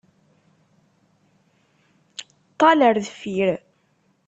[2.51, 3.49] Ṭṭal ar deffir.